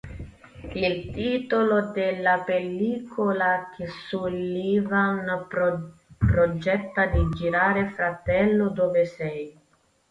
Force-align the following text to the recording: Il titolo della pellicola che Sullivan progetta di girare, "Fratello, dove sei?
Il 0.73 1.11
titolo 1.11 1.91
della 1.91 2.39
pellicola 2.43 3.69
che 3.77 3.85
Sullivan 3.85 5.45
progetta 6.17 7.05
di 7.05 7.29
girare, 7.35 7.89
"Fratello, 7.89 8.69
dove 8.69 9.05
sei? 9.05 9.55